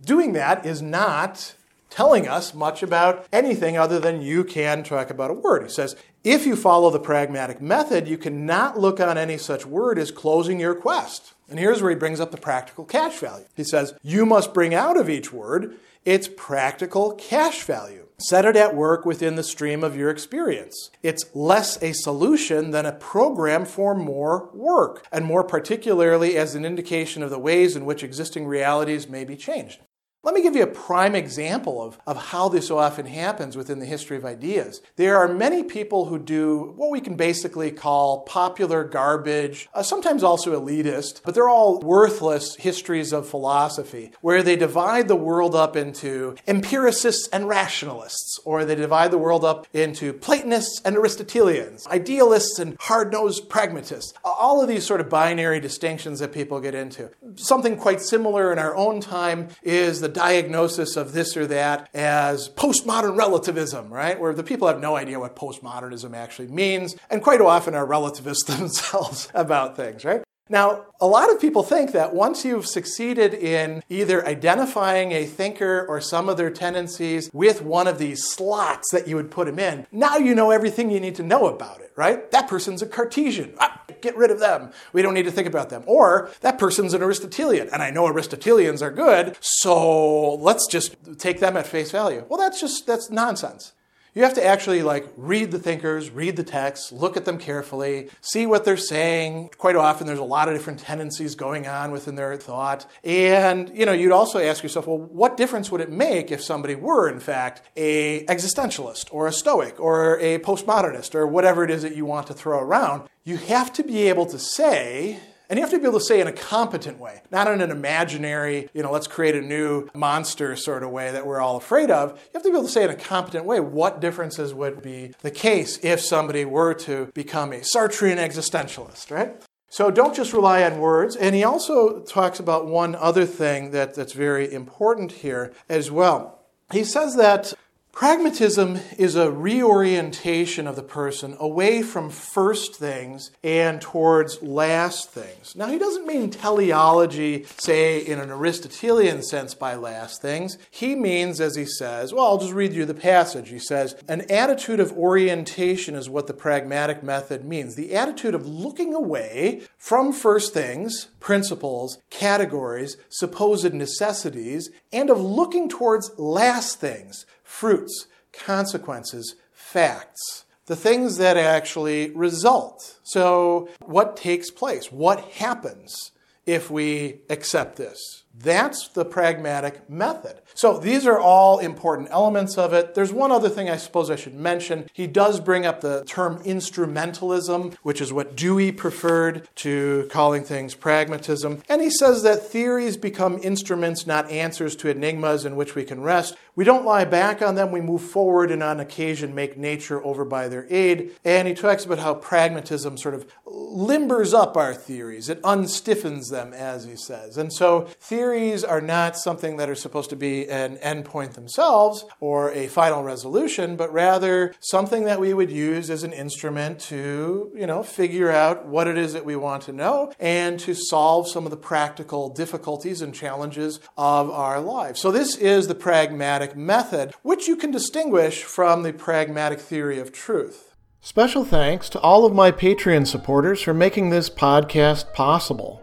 Doing 0.03 0.33
that 0.33 0.65
is 0.65 0.81
not 0.81 1.53
telling 1.91 2.27
us 2.27 2.55
much 2.55 2.81
about 2.81 3.27
anything 3.31 3.77
other 3.77 3.99
than 3.99 4.23
you 4.23 4.43
can 4.43 4.81
talk 4.81 5.11
about 5.11 5.29
a 5.29 5.35
word. 5.35 5.61
He 5.61 5.69
says, 5.69 5.95
if 6.23 6.47
you 6.47 6.55
follow 6.55 6.89
the 6.89 6.99
pragmatic 6.99 7.61
method, 7.61 8.07
you 8.07 8.17
cannot 8.17 8.79
look 8.79 8.99
on 8.99 9.19
any 9.19 9.37
such 9.37 9.67
word 9.67 9.99
as 9.99 10.09
closing 10.09 10.59
your 10.59 10.73
quest. 10.73 11.35
And 11.53 11.59
here's 11.59 11.83
where 11.83 11.91
he 11.91 11.95
brings 11.95 12.19
up 12.19 12.31
the 12.31 12.37
practical 12.37 12.83
cash 12.83 13.19
value. 13.19 13.45
He 13.55 13.63
says, 13.63 13.93
You 14.01 14.25
must 14.25 14.55
bring 14.55 14.73
out 14.73 14.99
of 14.99 15.07
each 15.07 15.31
word 15.31 15.75
its 16.03 16.27
practical 16.27 17.11
cash 17.11 17.61
value. 17.61 18.07
Set 18.17 18.43
it 18.43 18.55
at 18.55 18.75
work 18.75 19.05
within 19.05 19.35
the 19.35 19.43
stream 19.43 19.83
of 19.83 19.95
your 19.95 20.09
experience. 20.09 20.89
It's 21.03 21.29
less 21.35 21.79
a 21.83 21.93
solution 21.93 22.71
than 22.71 22.87
a 22.87 22.91
program 22.91 23.65
for 23.65 23.93
more 23.93 24.49
work, 24.51 25.05
and 25.11 25.25
more 25.25 25.43
particularly 25.43 26.37
as 26.37 26.55
an 26.55 26.65
indication 26.65 27.21
of 27.21 27.29
the 27.29 27.37
ways 27.37 27.75
in 27.75 27.85
which 27.85 28.03
existing 28.03 28.47
realities 28.47 29.07
may 29.07 29.23
be 29.23 29.35
changed. 29.35 29.79
Let 30.25 30.35
me 30.35 30.41
give 30.41 30.55
you 30.55 30.63
a 30.63 30.67
prime 30.67 31.15
example 31.15 31.83
of, 31.83 31.99
of 32.07 32.15
how 32.15 32.47
this 32.47 32.71
often 32.71 33.07
happens 33.07 33.57
within 33.57 33.79
the 33.79 33.85
history 33.85 34.15
of 34.15 34.23
ideas. 34.23 34.81
There 34.95 35.17
are 35.17 35.27
many 35.27 35.63
people 35.63 36.05
who 36.05 36.17
do 36.17 36.71
what 36.77 36.91
we 36.91 37.01
can 37.01 37.15
basically 37.15 37.71
call 37.71 38.21
popular 38.21 38.85
garbage, 38.85 39.67
uh, 39.73 39.83
sometimes 39.83 40.23
also 40.23 40.57
elitist, 40.57 41.19
but 41.25 41.35
they're 41.35 41.49
all 41.49 41.81
worthless 41.81 42.55
histories 42.55 43.11
of 43.11 43.27
philosophy, 43.27 44.13
where 44.21 44.41
they 44.41 44.55
divide 44.55 45.09
the 45.09 45.17
world 45.17 45.55
up 45.55 45.75
into 45.75 46.37
empiricists 46.47 47.27
and 47.33 47.49
rationalists, 47.49 48.39
or 48.45 48.63
they 48.63 48.75
divide 48.75 49.11
the 49.11 49.17
world 49.17 49.43
up 49.43 49.67
into 49.73 50.13
Platonists 50.13 50.81
and 50.85 50.95
Aristotelians, 50.95 51.85
idealists 51.87 52.59
and 52.59 52.77
hard 52.79 53.11
nosed 53.11 53.49
pragmatists. 53.49 54.13
All 54.23 54.61
of 54.61 54.69
these 54.69 54.85
sort 54.85 55.01
of 55.01 55.09
binary 55.09 55.59
distinctions 55.59 56.19
that 56.19 56.31
people 56.31 56.61
get 56.61 56.75
into. 56.75 57.09
Something 57.35 57.75
quite 57.75 57.99
similar 57.99 58.53
in 58.53 58.57
our 58.57 58.73
own 58.73 59.01
time 59.01 59.49
is 59.63 59.99
the 59.99 60.12
diagnosis 60.13 60.95
of 60.95 61.13
this 61.13 61.35
or 61.35 61.45
that 61.47 61.89
as 61.93 62.49
postmodern 62.49 63.17
relativism, 63.17 63.91
right? 63.91 64.19
Where 64.19 64.33
the 64.33 64.43
people 64.43 64.67
have 64.67 64.79
no 64.79 64.95
idea 64.95 65.19
what 65.19 65.35
postmodernism 65.35 66.15
actually 66.15 66.47
means, 66.47 66.95
and 67.09 67.21
quite 67.21 67.41
often 67.41 67.75
are 67.75 67.85
relativists 67.85 68.43
themselves 68.57 69.29
about 69.33 69.75
things, 69.75 70.05
right? 70.05 70.23
Now, 70.49 70.87
a 70.99 71.07
lot 71.07 71.31
of 71.31 71.39
people 71.39 71.63
think 71.63 71.93
that 71.93 72.13
once 72.13 72.43
you've 72.43 72.67
succeeded 72.67 73.33
in 73.33 73.81
either 73.89 74.27
identifying 74.27 75.13
a 75.13 75.25
thinker 75.25 75.85
or 75.87 76.01
some 76.01 76.27
of 76.27 76.35
their 76.35 76.49
tendencies 76.49 77.29
with 77.31 77.61
one 77.61 77.87
of 77.87 77.97
these 77.97 78.25
slots 78.25 78.91
that 78.91 79.07
you 79.07 79.15
would 79.15 79.31
put 79.31 79.47
them 79.47 79.57
in, 79.57 79.87
now 79.91 80.17
you 80.17 80.35
know 80.35 80.51
everything 80.51 80.91
you 80.91 80.99
need 80.99 81.15
to 81.15 81.23
know 81.23 81.47
about 81.47 81.79
it, 81.79 81.93
right? 81.95 82.29
That 82.31 82.49
person's 82.49 82.81
a 82.81 82.87
Cartesian. 82.87 83.53
Ah, 83.57 83.81
get 84.01 84.17
rid 84.17 84.31
of 84.31 84.39
them. 84.39 84.71
We 84.91 85.01
don't 85.01 85.13
need 85.13 85.23
to 85.23 85.31
think 85.31 85.47
about 85.47 85.69
them. 85.69 85.83
Or 85.85 86.29
that 86.41 86.59
person's 86.59 86.93
an 86.93 87.01
Aristotelian, 87.01 87.69
and 87.71 87.81
I 87.81 87.89
know 87.89 88.05
Aristotelians 88.07 88.81
are 88.81 88.91
good, 88.91 89.37
so 89.39 90.35
let's 90.35 90.67
just 90.67 90.97
take 91.19 91.39
them 91.39 91.55
at 91.55 91.67
face 91.67 91.91
value. 91.91 92.25
Well, 92.27 92.39
that's 92.39 92.59
just 92.59 92.85
that's 92.85 93.09
nonsense. 93.09 93.71
You 94.15 94.21
have 94.21 94.35
to 94.35 94.45
actually 94.45 94.83
like 94.83 95.07
read 95.17 95.49
the 95.49 95.57
thinkers, 95.57 96.11
read 96.11 96.35
the 96.35 96.43
texts, 96.43 96.91
look 96.91 97.17
at 97.17 97.25
them 97.25 97.39
carefully, 97.39 98.09
see 98.21 98.45
what 98.45 98.63
they're 98.63 98.77
saying. 98.77 99.49
Quite 99.57 99.75
often 99.75 100.05
there's 100.05 100.19
a 100.19 100.23
lot 100.23 100.47
of 100.47 100.53
different 100.53 100.79
tendencies 100.79 101.33
going 101.33 101.67
on 101.67 101.91
within 101.91 102.13
their 102.13 102.35
thought. 102.37 102.85
And 103.03 103.75
you 103.75 103.87
know, 103.87 103.91
you'd 103.91 104.11
also 104.11 104.37
ask 104.37 104.61
yourself, 104.61 104.85
well, 104.85 104.99
what 104.99 105.35
difference 105.35 105.71
would 105.71 105.81
it 105.81 105.89
make 105.89 106.31
if 106.31 106.43
somebody 106.43 106.75
were 106.75 107.09
in 107.09 107.19
fact 107.19 107.63
a 107.75 108.23
existentialist 108.25 109.07
or 109.11 109.25
a 109.25 109.31
stoic 109.31 109.79
or 109.79 110.19
a 110.19 110.37
postmodernist 110.39 111.15
or 111.15 111.25
whatever 111.25 111.63
it 111.63 111.71
is 111.71 111.81
that 111.81 111.95
you 111.95 112.05
want 112.05 112.27
to 112.27 112.33
throw 112.35 112.59
around? 112.59 113.09
You 113.23 113.37
have 113.37 113.73
to 113.73 113.83
be 113.83 114.09
able 114.09 114.27
to 114.27 114.37
say 114.37 115.19
and 115.53 115.59
you 115.59 115.63
have 115.63 115.69
to 115.69 115.77
be 115.77 115.85
able 115.85 115.99
to 115.99 116.05
say 116.05 116.19
in 116.19 116.25
a 116.25 116.31
competent 116.31 116.97
way, 116.97 117.21
not 117.29 117.47
in 117.47 117.61
an 117.61 117.69
imaginary, 117.69 118.69
you 118.73 118.81
know, 118.81 118.91
let's 118.91 119.05
create 119.05 119.35
a 119.35 119.41
new 119.41 119.87
monster 119.93 120.55
sort 120.55 120.81
of 120.81 120.89
way 120.89 121.11
that 121.11 121.27
we're 121.27 121.39
all 121.39 121.57
afraid 121.57 121.91
of. 121.91 122.13
You 122.13 122.29
have 122.33 122.41
to 122.41 122.49
be 122.49 122.55
able 122.55 122.63
to 122.63 122.71
say 122.71 122.83
in 122.85 122.89
a 122.89 122.95
competent 122.95 123.45
way 123.45 123.59
what 123.59 124.01
differences 124.01 124.51
would 124.51 124.81
be 124.81 125.13
the 125.21 125.29
case 125.29 125.77
if 125.83 126.01
somebody 126.01 126.43
were 126.43 126.73
to 126.73 127.11
become 127.13 127.53
a 127.53 127.57
Sartrean 127.57 128.17
existentialist, 128.17 129.11
right? 129.11 129.43
So 129.69 129.91
don't 129.91 130.15
just 130.15 130.33
rely 130.33 130.63
on 130.63 130.79
words. 130.79 131.15
And 131.15 131.35
he 131.35 131.43
also 131.43 131.99
talks 131.99 132.39
about 132.39 132.65
one 132.65 132.95
other 132.95 133.27
thing 133.27 133.69
that, 133.73 133.93
that's 133.93 134.13
very 134.13 134.51
important 134.51 135.11
here 135.11 135.53
as 135.69 135.91
well. 135.91 136.39
He 136.71 136.83
says 136.83 137.15
that 137.17 137.53
Pragmatism 137.93 138.79
is 138.97 139.15
a 139.15 139.31
reorientation 139.31 140.65
of 140.65 140.75
the 140.75 140.81
person 140.81 141.37
away 141.39 141.83
from 141.83 142.09
first 142.09 142.75
things 142.75 143.29
and 143.43 143.79
towards 143.79 144.41
last 144.41 145.11
things. 145.11 145.55
Now, 145.55 145.67
he 145.67 145.77
doesn't 145.77 146.07
mean 146.07 146.31
teleology, 146.31 147.45
say, 147.59 147.99
in 147.99 148.19
an 148.19 148.31
Aristotelian 148.31 149.21
sense 149.21 149.53
by 149.53 149.75
last 149.75 150.23
things. 150.23 150.57
He 150.71 150.95
means, 150.95 151.39
as 151.39 151.55
he 151.55 151.65
says, 151.65 152.11
well, 152.11 152.25
I'll 152.25 152.39
just 152.39 152.51
read 152.51 152.73
you 152.73 152.83
the 152.85 152.95
passage. 152.95 153.49
He 153.49 153.59
says, 153.59 153.95
an 154.07 154.21
attitude 154.21 154.79
of 154.79 154.91
orientation 154.93 155.93
is 155.93 156.09
what 156.09 156.25
the 156.25 156.33
pragmatic 156.33 157.03
method 157.03 157.45
means. 157.45 157.75
The 157.75 157.93
attitude 157.93 158.33
of 158.33 158.47
looking 158.47 158.95
away 158.95 159.61
from 159.77 160.13
first 160.13 160.51
things, 160.51 161.09
principles, 161.19 161.99
categories, 162.09 162.97
supposed 163.07 163.71
necessities, 163.71 164.71
and 164.91 165.11
of 165.11 165.21
looking 165.21 165.69
towards 165.69 166.09
last 166.17 166.79
things 166.79 167.27
fruits, 167.53 168.07
consequences, 168.31 169.35
facts, 169.51 170.45
the 170.65 170.75
things 170.75 171.17
that 171.17 171.37
actually 171.37 172.09
result. 172.11 172.99
So, 173.03 173.69
what 173.85 174.17
takes 174.17 174.49
place? 174.49 174.91
What 174.91 175.19
happens 175.35 176.11
if 176.45 176.71
we 176.71 177.19
accept 177.29 177.75
this? 177.75 178.22
That's 178.35 178.87
the 178.87 179.05
pragmatic 179.05 179.87
method. 179.89 180.41
So 180.55 180.79
these 180.79 181.05
are 181.05 181.19
all 181.19 181.59
important 181.59 182.09
elements 182.11 182.57
of 182.57 182.73
it. 182.73 182.95
There's 182.95 183.13
one 183.13 183.31
other 183.31 183.49
thing 183.49 183.69
I 183.69 183.77
suppose 183.77 184.09
I 184.09 184.15
should 184.15 184.33
mention. 184.33 184.89
He 184.93 185.05
does 185.05 185.39
bring 185.39 185.65
up 185.65 185.81
the 185.81 186.03
term 186.05 186.43
instrumentalism, 186.43 187.75
which 187.83 188.01
is 188.01 188.11
what 188.11 188.35
Dewey 188.35 188.71
preferred 188.71 189.47
to 189.57 190.07
calling 190.11 190.43
things 190.43 190.73
pragmatism. 190.73 191.61
And 191.69 191.81
he 191.81 191.91
says 191.91 192.23
that 192.23 192.47
theories 192.47 192.97
become 192.97 193.39
instruments, 193.43 194.07
not 194.07 194.29
answers 194.31 194.75
to 194.77 194.89
enigmas 194.89 195.45
in 195.45 195.55
which 195.55 195.75
we 195.75 195.83
can 195.83 196.01
rest. 196.01 196.35
We 196.55 196.63
don't 196.63 196.85
lie 196.85 197.05
back 197.05 197.41
on 197.41 197.55
them, 197.55 197.71
we 197.71 197.81
move 197.81 198.01
forward 198.01 198.51
and 198.51 198.61
on 198.61 198.79
occasion 198.79 199.33
make 199.33 199.57
nature 199.57 200.03
over 200.03 200.25
by 200.25 200.47
their 200.47 200.67
aid. 200.69 201.11
And 201.25 201.47
he 201.47 201.53
talks 201.53 201.85
about 201.85 201.99
how 201.99 202.15
pragmatism 202.15 202.97
sort 202.97 203.15
of 203.15 203.27
limbers 203.45 204.33
up 204.33 204.55
our 204.55 204.73
theories, 204.73 205.29
it 205.29 205.41
unstiffens 205.41 206.29
them, 206.29 206.53
as 206.53 206.85
he 206.85 206.95
says. 206.95 207.37
And 207.37 207.51
so 207.51 207.87
theories 208.23 208.63
are 208.63 208.79
not 208.79 209.17
something 209.17 209.57
that 209.57 209.69
are 209.69 209.75
supposed 209.75 210.09
to 210.09 210.15
be 210.15 210.47
an 210.47 210.77
endpoint 210.77 211.33
themselves 211.33 212.05
or 212.21 212.53
a 212.53 212.67
final 212.67 213.03
resolution, 213.03 213.75
but 213.75 213.91
rather 213.91 214.53
something 214.61 215.03
that 215.03 215.19
we 215.19 215.33
would 215.33 215.51
use 215.51 215.89
as 215.89 216.03
an 216.03 216.13
instrument 216.13 216.79
to, 216.79 217.51
you 217.53 217.67
know, 217.67 217.83
figure 217.83 218.31
out 218.31 218.65
what 218.65 218.87
it 218.87 218.97
is 218.97 219.11
that 219.11 219.25
we 219.25 219.35
want 219.35 219.61
to 219.61 219.73
know 219.73 220.09
and 220.21 220.57
to 220.57 220.73
solve 220.73 221.27
some 221.27 221.43
of 221.43 221.51
the 221.51 221.57
practical 221.57 222.29
difficulties 222.29 223.01
and 223.01 223.13
challenges 223.13 223.81
of 223.97 224.31
our 224.31 224.61
lives. 224.61 225.01
So 225.01 225.11
this 225.11 225.35
is 225.35 225.67
the 225.67 225.75
pragmatic 225.75 226.55
method, 226.55 227.13
which 227.23 227.49
you 227.49 227.57
can 227.57 227.71
distinguish 227.71 228.43
from 228.43 228.83
the 228.83 228.93
pragmatic 228.93 229.59
theory 229.59 229.99
of 229.99 230.13
truth. 230.13 230.77
Special 231.01 231.43
thanks 231.43 231.89
to 231.89 231.99
all 231.99 232.25
of 232.25 232.33
my 232.33 232.53
Patreon 232.53 233.05
supporters 233.05 233.61
for 233.61 233.73
making 233.73 234.11
this 234.11 234.29
podcast 234.29 235.11
possible. 235.13 235.82